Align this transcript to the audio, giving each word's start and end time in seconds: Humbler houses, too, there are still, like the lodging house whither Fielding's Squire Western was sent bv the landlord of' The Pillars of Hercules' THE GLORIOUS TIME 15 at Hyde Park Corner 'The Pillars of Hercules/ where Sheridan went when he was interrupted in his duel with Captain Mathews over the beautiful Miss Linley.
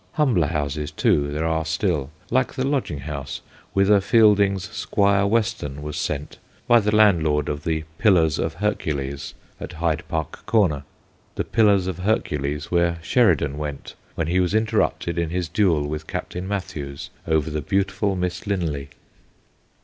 Humbler 0.13 0.47
houses, 0.47 0.89
too, 0.89 1.31
there 1.31 1.45
are 1.45 1.63
still, 1.63 2.09
like 2.31 2.55
the 2.55 2.65
lodging 2.65 3.01
house 3.01 3.41
whither 3.73 4.01
Fielding's 4.01 4.63
Squire 4.71 5.27
Western 5.27 5.83
was 5.83 5.95
sent 5.95 6.39
bv 6.67 6.83
the 6.85 6.95
landlord 6.95 7.47
of' 7.47 7.63
The 7.65 7.83
Pillars 7.99 8.39
of 8.39 8.55
Hercules' 8.55 9.35
THE 9.59 9.67
GLORIOUS 9.67 9.69
TIME 9.69 9.69
15 9.69 9.77
at 9.77 9.79
Hyde 9.99 10.07
Park 10.07 10.45
Corner 10.47 10.83
'The 11.35 11.43
Pillars 11.43 11.85
of 11.85 11.99
Hercules/ 11.99 12.71
where 12.71 12.97
Sheridan 13.03 13.59
went 13.59 13.93
when 14.15 14.25
he 14.25 14.39
was 14.39 14.55
interrupted 14.55 15.19
in 15.19 15.29
his 15.29 15.47
duel 15.47 15.87
with 15.87 16.07
Captain 16.07 16.47
Mathews 16.47 17.11
over 17.27 17.51
the 17.51 17.61
beautiful 17.61 18.15
Miss 18.15 18.47
Linley. 18.47 18.89